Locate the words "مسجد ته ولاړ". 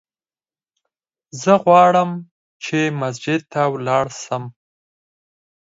3.01-4.05